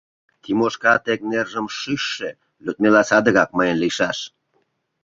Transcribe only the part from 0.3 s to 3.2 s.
Тимошка тек нержым шӱшшӧ, Людмила